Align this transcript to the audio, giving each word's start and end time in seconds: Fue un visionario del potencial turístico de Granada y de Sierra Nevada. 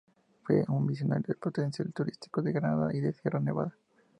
Fue 0.41 0.65
un 0.69 0.87
visionario 0.87 1.27
del 1.27 1.37
potencial 1.37 1.93
turístico 1.93 2.41
de 2.41 2.53
Granada 2.53 2.89
y 2.91 3.01
de 3.01 3.13
Sierra 3.13 3.39
Nevada. 3.39 3.77